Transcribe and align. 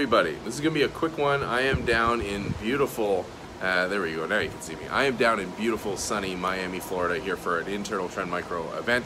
Everybody, 0.00 0.32
this 0.46 0.54
is 0.54 0.62
going 0.62 0.72
to 0.72 0.78
be 0.80 0.84
a 0.86 0.88
quick 0.88 1.18
one. 1.18 1.42
I 1.42 1.60
am 1.60 1.84
down 1.84 2.22
in 2.22 2.54
beautiful, 2.62 3.26
uh, 3.60 3.86
there 3.88 4.00
we 4.00 4.14
go, 4.14 4.24
now 4.24 4.38
you 4.38 4.48
can 4.48 4.62
see 4.62 4.74
me. 4.74 4.88
I 4.90 5.04
am 5.04 5.18
down 5.18 5.40
in 5.40 5.50
beautiful, 5.50 5.98
sunny 5.98 6.34
Miami, 6.34 6.80
Florida 6.80 7.22
here 7.22 7.36
for 7.36 7.58
an 7.60 7.68
internal 7.68 8.08
Trend 8.08 8.30
Micro 8.30 8.62
event. 8.78 9.04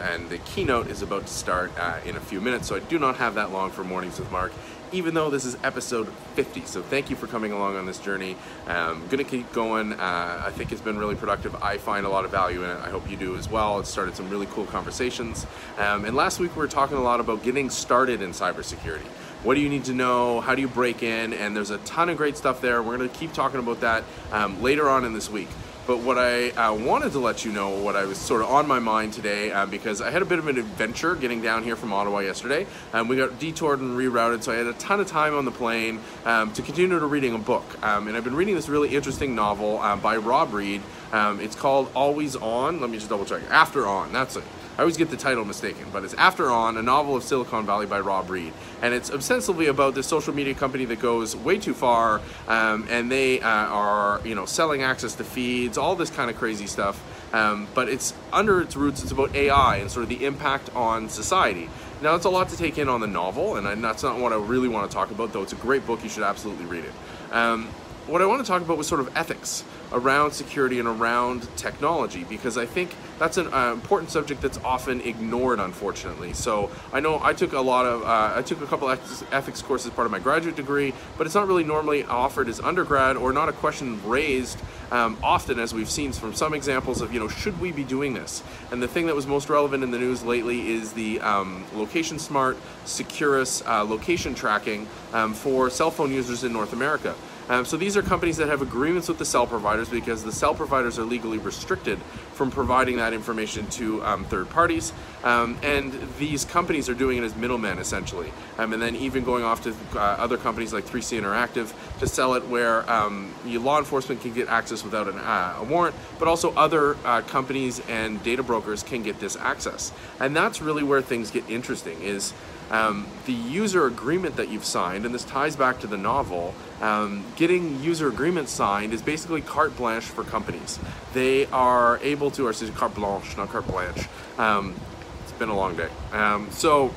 And 0.00 0.30
the 0.30 0.38
keynote 0.38 0.86
is 0.86 1.02
about 1.02 1.26
to 1.26 1.32
start 1.32 1.72
uh, 1.76 1.98
in 2.04 2.14
a 2.14 2.20
few 2.20 2.40
minutes, 2.40 2.68
so 2.68 2.76
I 2.76 2.78
do 2.78 2.96
not 2.96 3.16
have 3.16 3.34
that 3.34 3.50
long 3.50 3.72
for 3.72 3.82
Mornings 3.82 4.20
with 4.20 4.30
Mark 4.30 4.52
even 4.92 5.14
though 5.14 5.30
this 5.30 5.44
is 5.44 5.56
episode 5.64 6.08
50. 6.34 6.64
So 6.64 6.80
thank 6.80 7.10
you 7.10 7.16
for 7.16 7.26
coming 7.26 7.52
along 7.52 7.76
on 7.76 7.86
this 7.86 7.98
journey. 7.98 8.36
I'm 8.66 9.02
um, 9.02 9.06
gonna 9.08 9.24
keep 9.24 9.52
going. 9.52 9.92
Uh, 9.92 10.42
I 10.46 10.50
think 10.52 10.72
it's 10.72 10.80
been 10.80 10.96
really 10.96 11.16
productive. 11.16 11.54
I 11.56 11.78
find 11.78 12.06
a 12.06 12.08
lot 12.08 12.24
of 12.24 12.30
value 12.30 12.62
in 12.62 12.70
it. 12.70 12.78
I 12.78 12.90
hope 12.90 13.10
you 13.10 13.16
do 13.16 13.36
as 13.36 13.48
well. 13.48 13.80
It 13.80 13.86
started 13.86 14.14
some 14.14 14.30
really 14.30 14.46
cool 14.46 14.66
conversations. 14.66 15.46
Um, 15.78 16.04
and 16.04 16.14
last 16.16 16.38
week 16.38 16.54
we 16.54 16.60
were 16.60 16.68
talking 16.68 16.96
a 16.96 17.02
lot 17.02 17.20
about 17.20 17.42
getting 17.42 17.68
started 17.68 18.22
in 18.22 18.30
cybersecurity. 18.30 19.06
What 19.46 19.54
do 19.54 19.60
you 19.60 19.68
need 19.68 19.84
to 19.84 19.92
know? 19.92 20.40
How 20.40 20.56
do 20.56 20.60
you 20.60 20.66
break 20.66 21.04
in? 21.04 21.32
And 21.32 21.54
there's 21.54 21.70
a 21.70 21.78
ton 21.78 22.08
of 22.08 22.16
great 22.16 22.36
stuff 22.36 22.60
there. 22.60 22.82
We're 22.82 22.96
gonna 22.96 23.08
keep 23.08 23.32
talking 23.32 23.60
about 23.60 23.78
that 23.78 24.02
um, 24.32 24.60
later 24.60 24.88
on 24.88 25.04
in 25.04 25.12
this 25.12 25.30
week. 25.30 25.46
But 25.86 25.98
what 25.98 26.18
I 26.18 26.50
uh, 26.50 26.74
wanted 26.74 27.12
to 27.12 27.20
let 27.20 27.44
you 27.44 27.52
know, 27.52 27.68
what 27.68 27.94
I 27.94 28.06
was 28.06 28.18
sort 28.18 28.42
of 28.42 28.50
on 28.50 28.66
my 28.66 28.80
mind 28.80 29.12
today, 29.12 29.52
uh, 29.52 29.64
because 29.64 30.00
I 30.00 30.10
had 30.10 30.20
a 30.20 30.24
bit 30.24 30.40
of 30.40 30.48
an 30.48 30.58
adventure 30.58 31.14
getting 31.14 31.42
down 31.42 31.62
here 31.62 31.76
from 31.76 31.92
Ottawa 31.92 32.18
yesterday. 32.18 32.66
Um, 32.92 33.06
we 33.06 33.14
got 33.14 33.38
detoured 33.38 33.78
and 33.78 33.96
rerouted, 33.96 34.42
so 34.42 34.50
I 34.50 34.56
had 34.56 34.66
a 34.66 34.72
ton 34.72 34.98
of 34.98 35.06
time 35.06 35.36
on 35.36 35.44
the 35.44 35.52
plane 35.52 36.00
um, 36.24 36.52
to 36.54 36.62
continue 36.62 36.98
to 36.98 37.06
reading 37.06 37.36
a 37.36 37.38
book. 37.38 37.62
Um, 37.84 38.08
and 38.08 38.16
I've 38.16 38.24
been 38.24 38.34
reading 38.34 38.56
this 38.56 38.68
really 38.68 38.96
interesting 38.96 39.36
novel 39.36 39.78
uh, 39.78 39.94
by 39.94 40.16
Rob 40.16 40.54
Reid. 40.54 40.82
Um, 41.12 41.38
it's 41.38 41.54
called 41.54 41.88
Always 41.94 42.34
On. 42.34 42.80
Let 42.80 42.90
me 42.90 42.96
just 42.96 43.08
double 43.08 43.24
check. 43.24 43.42
After 43.48 43.86
On, 43.86 44.12
that's 44.12 44.34
it. 44.34 44.42
I 44.76 44.80
always 44.80 44.98
get 44.98 45.08
the 45.08 45.16
title 45.16 45.46
mistaken, 45.46 45.86
but 45.90 46.04
it's 46.04 46.12
After 46.14 46.50
On, 46.50 46.76
a 46.76 46.82
novel 46.82 47.16
of 47.16 47.22
Silicon 47.22 47.64
Valley 47.64 47.86
by 47.86 47.98
Rob 48.00 48.28
Reid. 48.28 48.52
And 48.82 48.92
it's 48.92 49.10
ostensibly 49.10 49.68
about 49.68 49.94
this 49.94 50.06
social 50.06 50.34
media 50.34 50.52
company 50.52 50.84
that 50.84 51.00
goes 51.00 51.34
way 51.34 51.56
too 51.56 51.72
far, 51.72 52.20
um, 52.46 52.86
and 52.90 53.10
they 53.10 53.40
uh, 53.40 53.48
are, 53.48 54.20
you 54.22 54.34
know, 54.34 54.44
selling 54.44 54.82
access 54.82 55.14
to 55.14 55.24
feeds, 55.24 55.78
all 55.78 55.96
this 55.96 56.10
kind 56.10 56.28
of 56.28 56.36
crazy 56.36 56.66
stuff. 56.66 57.02
Um, 57.32 57.68
but 57.74 57.88
it's 57.88 58.12
under 58.34 58.60
its 58.60 58.76
roots, 58.76 59.02
it's 59.02 59.12
about 59.12 59.34
AI 59.34 59.76
and 59.76 59.90
sort 59.90 60.02
of 60.02 60.10
the 60.10 60.26
impact 60.26 60.68
on 60.76 61.08
society. 61.08 61.70
Now, 62.02 62.14
it's 62.14 62.26
a 62.26 62.30
lot 62.30 62.50
to 62.50 62.56
take 62.58 62.76
in 62.76 62.90
on 62.90 63.00
the 63.00 63.06
novel, 63.06 63.56
and 63.56 63.82
that's 63.82 64.02
not 64.02 64.18
what 64.18 64.34
I 64.34 64.36
really 64.36 64.68
want 64.68 64.90
to 64.90 64.94
talk 64.94 65.10
about, 65.10 65.32
though 65.32 65.42
it's 65.42 65.54
a 65.54 65.56
great 65.56 65.86
book, 65.86 66.02
you 66.04 66.10
should 66.10 66.22
absolutely 66.22 66.66
read 66.66 66.84
it. 66.84 66.92
Um, 67.32 67.70
what 68.06 68.22
I 68.22 68.26
want 68.26 68.44
to 68.44 68.46
talk 68.46 68.62
about 68.62 68.78
was 68.78 68.86
sort 68.86 69.00
of 69.00 69.16
ethics 69.16 69.64
around 69.92 70.32
security 70.32 70.78
and 70.78 70.86
around 70.86 71.48
technology 71.56 72.24
because 72.24 72.56
I 72.56 72.64
think 72.64 72.94
that's 73.18 73.36
an 73.36 73.52
uh, 73.52 73.72
important 73.72 74.10
subject 74.10 74.42
that's 74.42 74.58
often 74.58 75.00
ignored, 75.00 75.58
unfortunately. 75.58 76.32
So 76.32 76.70
I 76.92 77.00
know 77.00 77.20
I 77.22 77.32
took 77.32 77.52
a 77.52 77.60
lot 77.60 77.84
of, 77.84 78.02
uh, 78.02 78.34
I 78.36 78.42
took 78.42 78.60
a 78.60 78.66
couple 78.66 78.88
ethics 78.90 79.60
courses 79.60 79.90
part 79.90 80.06
of 80.06 80.12
my 80.12 80.20
graduate 80.20 80.54
degree, 80.54 80.92
but 81.18 81.26
it's 81.26 81.34
not 81.34 81.48
really 81.48 81.64
normally 81.64 82.04
offered 82.04 82.48
as 82.48 82.60
undergrad 82.60 83.16
or 83.16 83.32
not 83.32 83.48
a 83.48 83.52
question 83.52 84.00
raised 84.08 84.60
um, 84.92 85.18
often, 85.20 85.58
as 85.58 85.74
we've 85.74 85.90
seen 85.90 86.12
from 86.12 86.32
some 86.32 86.54
examples 86.54 87.00
of, 87.00 87.12
you 87.12 87.18
know, 87.18 87.26
should 87.26 87.60
we 87.60 87.72
be 87.72 87.82
doing 87.82 88.14
this? 88.14 88.42
And 88.70 88.80
the 88.80 88.86
thing 88.86 89.06
that 89.06 89.16
was 89.16 89.26
most 89.26 89.48
relevant 89.48 89.82
in 89.82 89.90
the 89.90 89.98
news 89.98 90.22
lately 90.22 90.70
is 90.70 90.92
the 90.92 91.20
um, 91.22 91.64
Location 91.74 92.20
Smart 92.20 92.56
Securus 92.84 93.66
uh, 93.66 93.82
location 93.82 94.34
tracking 94.34 94.86
um, 95.12 95.34
for 95.34 95.70
cell 95.70 95.90
phone 95.90 96.12
users 96.12 96.44
in 96.44 96.52
North 96.52 96.72
America. 96.72 97.16
Um, 97.48 97.64
so 97.64 97.76
these 97.76 97.96
are 97.96 98.02
companies 98.02 98.36
that 98.38 98.48
have 98.48 98.62
agreements 98.62 99.08
with 99.08 99.18
the 99.18 99.24
cell 99.24 99.46
providers 99.46 99.88
because 99.88 100.24
the 100.24 100.32
cell 100.32 100.54
providers 100.54 100.98
are 100.98 101.04
legally 101.04 101.38
restricted 101.38 101.98
from 102.32 102.50
providing 102.50 102.96
that 102.96 103.12
information 103.12 103.66
to 103.68 104.04
um, 104.04 104.24
third 104.24 104.50
parties. 104.50 104.92
Um, 105.22 105.56
and 105.62 105.92
these 106.18 106.44
companies 106.44 106.88
are 106.88 106.94
doing 106.94 107.18
it 107.18 107.24
as 107.24 107.36
middlemen 107.36 107.78
essentially. 107.78 108.32
Um, 108.58 108.72
and 108.72 108.82
then 108.82 108.96
even 108.96 109.24
going 109.24 109.44
off 109.44 109.62
to 109.62 109.74
uh, 109.94 109.98
other 109.98 110.36
companies 110.36 110.72
like 110.72 110.84
3C 110.84 111.20
Interactive 111.20 111.72
to 112.00 112.06
sell 112.06 112.34
it 112.34 112.46
where 112.48 112.88
um, 112.90 113.32
law 113.44 113.78
enforcement 113.78 114.20
can 114.20 114.32
get 114.32 114.48
access 114.48 114.84
without 114.84 115.08
an, 115.08 115.18
uh, 115.18 115.56
a 115.58 115.64
warrant, 115.64 115.94
but 116.18 116.28
also 116.28 116.52
other 116.54 116.96
uh, 117.04 117.22
companies 117.22 117.80
and 117.88 118.22
data 118.22 118.42
brokers 118.42 118.82
can 118.82 119.02
get 119.02 119.20
this 119.20 119.36
access. 119.36 119.92
And 120.20 120.34
that's 120.34 120.60
really 120.60 120.82
where 120.82 121.00
things 121.00 121.30
get 121.30 121.48
interesting 121.48 122.02
is 122.02 122.32
um, 122.70 123.06
the 123.26 123.32
user 123.32 123.86
agreement 123.86 124.36
that 124.36 124.48
you've 124.48 124.64
signed, 124.64 125.04
and 125.04 125.14
this 125.14 125.24
ties 125.24 125.56
back 125.56 125.80
to 125.80 125.86
the 125.86 125.96
novel, 125.96 126.54
um, 126.80 127.24
getting 127.36 127.82
user 127.82 128.08
agreements 128.08 128.52
signed 128.52 128.92
is 128.92 129.02
basically 129.02 129.40
carte 129.40 129.76
blanche 129.76 130.04
for 130.04 130.24
companies. 130.24 130.78
They 131.12 131.46
are 131.46 131.98
able 132.02 132.30
to, 132.32 132.46
or 132.46 132.50
excuse 132.50 132.70
carte 132.70 132.94
blanche, 132.94 133.36
not 133.36 133.50
carte 133.50 133.66
blanche. 133.66 134.08
Um, 134.38 134.74
it's 135.22 135.32
been 135.32 135.48
a 135.48 135.56
long 135.56 135.76
day. 135.76 135.88
Um, 136.12 136.50
so, 136.50 136.92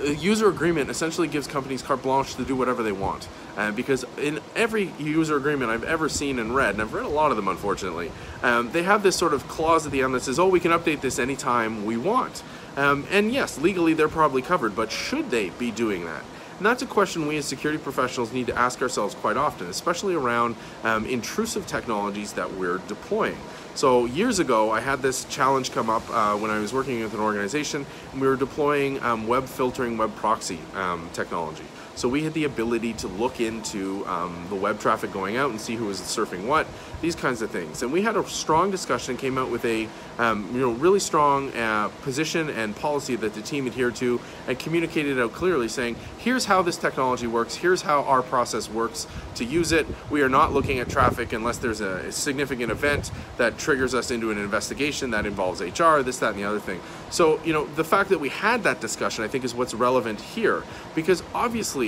a 0.00 0.14
user 0.14 0.48
agreement 0.48 0.90
essentially 0.90 1.28
gives 1.28 1.46
companies 1.46 1.82
carte 1.82 2.02
blanche 2.02 2.34
to 2.36 2.44
do 2.44 2.54
whatever 2.56 2.82
they 2.82 2.92
want. 2.92 3.28
Uh, 3.56 3.72
because 3.72 4.04
in 4.18 4.38
every 4.54 4.92
user 5.00 5.36
agreement 5.36 5.68
I've 5.68 5.82
ever 5.82 6.08
seen 6.08 6.38
and 6.38 6.54
read, 6.54 6.74
and 6.74 6.82
I've 6.82 6.94
read 6.94 7.04
a 7.04 7.08
lot 7.08 7.32
of 7.32 7.36
them 7.36 7.48
unfortunately, 7.48 8.12
um, 8.44 8.70
they 8.70 8.84
have 8.84 9.02
this 9.02 9.16
sort 9.16 9.34
of 9.34 9.48
clause 9.48 9.84
at 9.84 9.90
the 9.90 10.02
end 10.02 10.14
that 10.14 10.22
says, 10.22 10.38
oh, 10.38 10.46
we 10.46 10.60
can 10.60 10.70
update 10.70 11.00
this 11.00 11.18
anytime 11.18 11.84
we 11.84 11.96
want. 11.96 12.44
Um, 12.78 13.08
and 13.10 13.32
yes, 13.32 13.58
legally 13.58 13.92
they're 13.92 14.08
probably 14.08 14.40
covered, 14.40 14.76
but 14.76 14.92
should 14.92 15.30
they 15.30 15.50
be 15.50 15.72
doing 15.72 16.04
that? 16.04 16.22
And 16.58 16.66
that's 16.66 16.82
a 16.82 16.86
question 16.86 17.26
we 17.26 17.36
as 17.36 17.44
security 17.44 17.82
professionals 17.82 18.32
need 18.32 18.46
to 18.46 18.56
ask 18.56 18.80
ourselves 18.82 19.16
quite 19.16 19.36
often, 19.36 19.66
especially 19.66 20.14
around 20.14 20.54
um, 20.84 21.04
intrusive 21.06 21.66
technologies 21.66 22.32
that 22.34 22.52
we're 22.54 22.78
deploying. 22.86 23.36
So 23.74 24.06
years 24.06 24.38
ago, 24.38 24.70
I 24.70 24.80
had 24.80 25.02
this 25.02 25.24
challenge 25.24 25.72
come 25.72 25.90
up 25.90 26.02
uh, 26.10 26.36
when 26.36 26.52
I 26.52 26.58
was 26.58 26.72
working 26.72 27.00
with 27.00 27.14
an 27.14 27.20
organization, 27.20 27.84
and 28.12 28.20
we 28.20 28.28
were 28.28 28.36
deploying 28.36 29.02
um, 29.02 29.26
web 29.26 29.46
filtering, 29.46 29.98
web 29.98 30.14
proxy 30.16 30.58
um, 30.74 31.10
technology. 31.12 31.64
So 31.98 32.08
we 32.08 32.22
had 32.22 32.32
the 32.32 32.44
ability 32.44 32.92
to 32.92 33.08
look 33.08 33.40
into 33.40 34.06
um, 34.06 34.46
the 34.50 34.54
web 34.54 34.78
traffic 34.78 35.12
going 35.12 35.36
out 35.36 35.50
and 35.50 35.60
see 35.60 35.74
who 35.74 35.86
was 35.86 36.00
surfing 36.00 36.46
what, 36.46 36.68
these 37.00 37.16
kinds 37.16 37.42
of 37.42 37.50
things. 37.50 37.82
And 37.82 37.92
we 37.92 38.02
had 38.02 38.16
a 38.16 38.24
strong 38.28 38.70
discussion, 38.70 39.16
came 39.16 39.36
out 39.36 39.50
with 39.50 39.64
a 39.64 39.88
um, 40.18 40.48
you 40.52 40.60
know 40.60 40.70
really 40.72 41.00
strong 41.00 41.52
uh, 41.54 41.88
position 42.02 42.50
and 42.50 42.74
policy 42.76 43.16
that 43.16 43.34
the 43.34 43.42
team 43.42 43.66
adhered 43.66 43.96
to, 43.96 44.20
and 44.46 44.56
communicated 44.58 45.18
out 45.18 45.32
clearly, 45.32 45.66
saying, 45.66 45.96
"Here's 46.18 46.44
how 46.44 46.62
this 46.62 46.76
technology 46.76 47.26
works. 47.26 47.56
Here's 47.56 47.82
how 47.82 48.02
our 48.04 48.22
process 48.22 48.70
works 48.70 49.06
to 49.36 49.44
use 49.44 49.72
it. 49.72 49.86
We 50.10 50.22
are 50.22 50.28
not 50.28 50.52
looking 50.52 50.78
at 50.78 50.88
traffic 50.88 51.32
unless 51.32 51.58
there's 51.58 51.80
a, 51.80 51.96
a 51.96 52.12
significant 52.12 52.70
event 52.70 53.10
that 53.38 53.58
triggers 53.58 53.94
us 53.94 54.10
into 54.10 54.30
an 54.30 54.38
investigation 54.38 55.10
that 55.10 55.26
involves 55.26 55.60
HR, 55.60 56.00
this, 56.02 56.18
that, 56.18 56.34
and 56.34 56.38
the 56.38 56.44
other 56.44 56.60
thing." 56.60 56.80
So 57.10 57.40
you 57.44 57.52
know 57.52 57.66
the 57.74 57.84
fact 57.84 58.10
that 58.10 58.18
we 58.18 58.28
had 58.28 58.64
that 58.64 58.80
discussion, 58.80 59.24
I 59.24 59.28
think, 59.28 59.44
is 59.44 59.54
what's 59.54 59.74
relevant 59.74 60.20
here, 60.20 60.62
because 60.94 61.22
obviously 61.32 61.87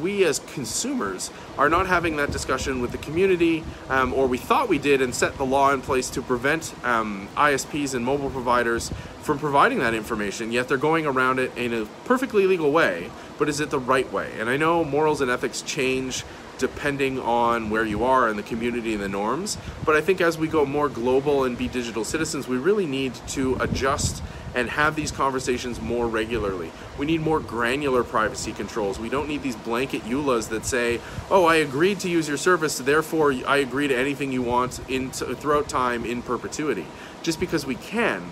we 0.00 0.24
as 0.24 0.38
consumers 0.38 1.30
are 1.58 1.68
not 1.68 1.86
having 1.86 2.16
that 2.16 2.30
discussion 2.30 2.80
with 2.80 2.92
the 2.92 2.98
community, 2.98 3.64
um, 3.88 4.12
or 4.12 4.26
we 4.26 4.38
thought 4.38 4.68
we 4.68 4.78
did 4.78 5.02
and 5.02 5.14
set 5.14 5.36
the 5.38 5.44
law 5.44 5.72
in 5.72 5.80
place 5.80 6.10
to 6.10 6.22
prevent 6.22 6.74
um, 6.84 7.28
ISPs 7.36 7.94
and 7.94 8.04
mobile 8.04 8.30
providers 8.30 8.92
from 9.22 9.38
providing 9.38 9.78
that 9.78 9.94
information, 9.94 10.50
yet 10.50 10.68
they're 10.68 10.76
going 10.76 11.06
around 11.06 11.38
it 11.38 11.56
in 11.56 11.72
a 11.72 11.86
perfectly 12.04 12.46
legal 12.46 12.72
way, 12.72 13.10
but 13.38 13.48
is 13.48 13.60
it 13.60 13.70
the 13.70 13.78
right 13.78 14.12
way? 14.12 14.32
And 14.38 14.50
I 14.50 14.56
know 14.56 14.84
morals 14.84 15.20
and 15.20 15.30
ethics 15.30 15.62
change 15.62 16.24
depending 16.58 17.18
on 17.18 17.70
where 17.70 17.84
you 17.84 18.04
are 18.04 18.28
and 18.28 18.38
the 18.38 18.42
community 18.42 18.94
and 18.94 19.02
the 19.02 19.08
norms, 19.08 19.58
but 19.84 19.96
I 19.96 20.00
think 20.00 20.20
as 20.20 20.38
we 20.38 20.48
go 20.48 20.64
more 20.64 20.88
global 20.88 21.44
and 21.44 21.56
be 21.56 21.68
digital 21.68 22.04
citizens, 22.04 22.46
we 22.46 22.56
really 22.56 22.86
need 22.86 23.14
to 23.28 23.56
adjust 23.60 24.22
and 24.54 24.68
have 24.70 24.96
these 24.96 25.10
conversations 25.10 25.80
more 25.80 26.06
regularly. 26.06 26.70
We 26.98 27.06
need 27.06 27.20
more 27.20 27.40
granular 27.40 28.04
privacy 28.04 28.52
controls. 28.52 28.98
We 28.98 29.08
don't 29.08 29.28
need 29.28 29.42
these 29.42 29.56
blanket 29.56 30.02
EULAs 30.02 30.48
that 30.50 30.66
say, 30.66 31.00
oh, 31.30 31.44
I 31.44 31.56
agreed 31.56 32.00
to 32.00 32.10
use 32.10 32.28
your 32.28 32.36
service, 32.36 32.78
therefore 32.78 33.32
I 33.46 33.58
agree 33.58 33.88
to 33.88 33.96
anything 33.96 34.32
you 34.32 34.42
want 34.42 34.80
in 34.88 35.10
throughout 35.10 35.68
time 35.68 36.04
in 36.04 36.22
perpetuity. 36.22 36.86
Just 37.22 37.40
because 37.40 37.64
we 37.64 37.76
can 37.76 38.22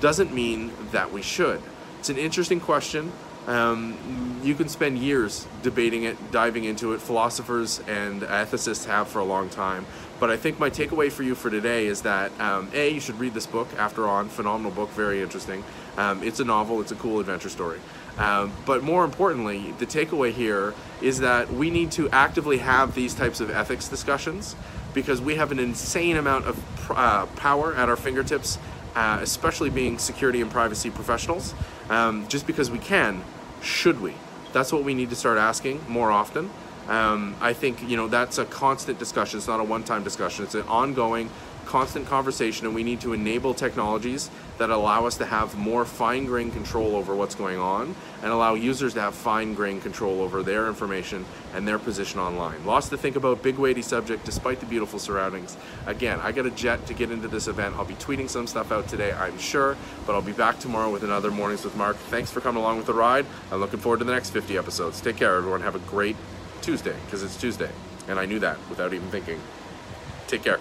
doesn't 0.00 0.32
mean 0.32 0.72
that 0.92 1.12
we 1.12 1.22
should. 1.22 1.62
It's 1.98 2.10
an 2.10 2.16
interesting 2.16 2.60
question. 2.60 3.12
Um, 3.50 4.38
you 4.44 4.54
can 4.54 4.68
spend 4.68 4.98
years 4.98 5.44
debating 5.64 6.04
it, 6.04 6.30
diving 6.30 6.62
into 6.64 6.92
it. 6.92 7.00
Philosophers 7.00 7.80
and 7.88 8.22
ethicists 8.22 8.86
have 8.86 9.08
for 9.08 9.18
a 9.18 9.24
long 9.24 9.48
time. 9.48 9.86
But 10.20 10.30
I 10.30 10.36
think 10.36 10.60
my 10.60 10.70
takeaway 10.70 11.10
for 11.10 11.24
you 11.24 11.34
for 11.34 11.50
today 11.50 11.86
is 11.86 12.02
that 12.02 12.30
um, 12.40 12.70
A, 12.72 12.90
you 12.90 13.00
should 13.00 13.18
read 13.18 13.34
this 13.34 13.46
book, 13.46 13.66
After 13.76 14.06
On, 14.06 14.28
phenomenal 14.28 14.70
book, 14.70 14.90
very 14.90 15.20
interesting. 15.20 15.64
Um, 15.96 16.22
it's 16.22 16.38
a 16.38 16.44
novel, 16.44 16.80
it's 16.80 16.92
a 16.92 16.94
cool 16.94 17.18
adventure 17.18 17.48
story. 17.48 17.80
Um, 18.18 18.52
but 18.66 18.84
more 18.84 19.04
importantly, 19.04 19.74
the 19.80 19.86
takeaway 19.86 20.30
here 20.30 20.72
is 21.02 21.18
that 21.18 21.52
we 21.52 21.70
need 21.70 21.90
to 21.92 22.08
actively 22.10 22.58
have 22.58 22.94
these 22.94 23.14
types 23.14 23.40
of 23.40 23.50
ethics 23.50 23.88
discussions 23.88 24.54
because 24.94 25.20
we 25.20 25.34
have 25.34 25.50
an 25.50 25.58
insane 25.58 26.16
amount 26.16 26.44
of 26.44 26.90
uh, 26.90 27.26
power 27.34 27.74
at 27.74 27.88
our 27.88 27.96
fingertips, 27.96 28.58
uh, 28.94 29.18
especially 29.20 29.70
being 29.70 29.98
security 29.98 30.40
and 30.40 30.52
privacy 30.52 30.90
professionals. 30.90 31.52
Um, 31.88 32.28
just 32.28 32.46
because 32.46 32.70
we 32.70 32.78
can, 32.78 33.24
should 33.62 34.00
we? 34.00 34.14
That's 34.52 34.72
what 34.72 34.84
we 34.84 34.94
need 34.94 35.10
to 35.10 35.16
start 35.16 35.38
asking 35.38 35.84
more 35.88 36.10
often. 36.10 36.50
Um, 36.88 37.36
I 37.40 37.52
think 37.52 37.88
you 37.88 37.96
know 37.96 38.08
that's 38.08 38.38
a 38.38 38.44
constant 38.44 38.98
discussion. 38.98 39.38
It's 39.38 39.46
not 39.46 39.60
a 39.60 39.64
one-time 39.64 40.02
discussion. 40.02 40.44
It's 40.44 40.56
an 40.56 40.66
ongoing 40.66 41.30
constant 41.70 42.04
conversation 42.08 42.66
and 42.66 42.74
we 42.74 42.82
need 42.82 43.00
to 43.00 43.12
enable 43.12 43.54
technologies 43.54 44.28
that 44.58 44.70
allow 44.70 45.06
us 45.06 45.16
to 45.16 45.24
have 45.24 45.56
more 45.56 45.84
fine 45.84 46.26
grained 46.26 46.52
control 46.52 46.96
over 46.96 47.14
what's 47.14 47.36
going 47.36 47.60
on 47.60 47.94
and 48.24 48.32
allow 48.32 48.54
users 48.54 48.92
to 48.92 49.00
have 49.00 49.14
fine 49.14 49.54
grained 49.54 49.80
control 49.80 50.20
over 50.20 50.42
their 50.42 50.66
information 50.66 51.24
and 51.54 51.68
their 51.68 51.78
position 51.78 52.18
online. 52.18 52.66
Lots 52.66 52.88
to 52.88 52.96
think 52.96 53.14
about, 53.14 53.40
big 53.44 53.56
weighty 53.56 53.82
subject 53.82 54.24
despite 54.24 54.58
the 54.58 54.66
beautiful 54.66 54.98
surroundings. 54.98 55.56
Again, 55.86 56.18
I 56.18 56.32
got 56.32 56.44
a 56.44 56.50
jet 56.50 56.86
to 56.86 56.92
get 56.92 57.12
into 57.12 57.28
this 57.28 57.46
event. 57.46 57.76
I'll 57.76 57.84
be 57.84 57.94
tweeting 57.94 58.28
some 58.28 58.48
stuff 58.48 58.72
out 58.72 58.88
today, 58.88 59.12
I'm 59.12 59.38
sure, 59.38 59.76
but 60.06 60.16
I'll 60.16 60.22
be 60.22 60.32
back 60.32 60.58
tomorrow 60.58 60.90
with 60.90 61.04
another 61.04 61.30
Mornings 61.30 61.64
with 61.64 61.76
Mark. 61.76 61.96
Thanks 61.96 62.32
for 62.32 62.40
coming 62.40 62.60
along 62.60 62.78
with 62.78 62.86
the 62.86 62.94
ride. 62.94 63.26
I'm 63.52 63.60
looking 63.60 63.78
forward 63.78 64.00
to 64.00 64.04
the 64.04 64.12
next 64.12 64.30
50 64.30 64.58
episodes. 64.58 65.00
Take 65.00 65.18
care, 65.18 65.36
everyone. 65.36 65.60
Have 65.60 65.76
a 65.76 65.86
great 65.90 66.16
Tuesday, 66.62 66.96
because 67.04 67.22
it's 67.22 67.36
Tuesday. 67.36 67.70
And 68.08 68.18
I 68.18 68.26
knew 68.26 68.40
that 68.40 68.58
without 68.68 68.92
even 68.92 69.08
thinking. 69.10 69.40
Take 70.26 70.42
care. 70.42 70.58